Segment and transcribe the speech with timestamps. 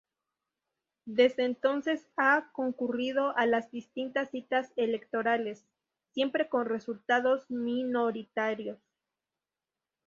[1.05, 5.63] Desde entonces ha concurrido a las distintas citas electorales,
[6.11, 8.79] siempre con resultados minoritarios.